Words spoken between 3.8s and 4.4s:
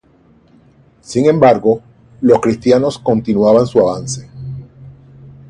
avance.